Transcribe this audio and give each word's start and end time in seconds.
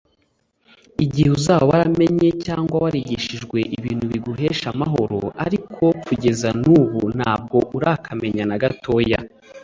igihe 1.05 1.27
uzaba 1.37 1.63
waramenye 1.71 2.29
cyangwa 2.45 2.75
warigishijwe 2.83 3.57
ibintu 3.77 4.05
biguhesha 4.11 4.65
amahoro 4.73 5.19
Ariko 5.45 5.83
kugeza 6.05 6.49
nubu 6.63 7.01
ntabwo 7.17 7.57
urakamenya 7.77 8.43
nagatoya. 8.49 9.19